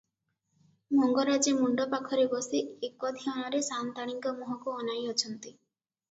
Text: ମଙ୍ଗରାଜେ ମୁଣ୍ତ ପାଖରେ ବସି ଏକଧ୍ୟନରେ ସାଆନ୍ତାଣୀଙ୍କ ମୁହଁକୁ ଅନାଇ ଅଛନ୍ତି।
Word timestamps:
ମଙ୍ଗରାଜେ 0.99 1.51
ମୁଣ୍ତ 1.57 1.85
ପାଖରେ 1.91 2.23
ବସି 2.31 2.61
ଏକଧ୍ୟନରେ 2.87 3.61
ସାଆନ୍ତାଣୀଙ୍କ 3.67 4.33
ମୁହଁକୁ 4.39 4.73
ଅନାଇ 4.79 5.05
ଅଛନ୍ତି। 5.13 5.53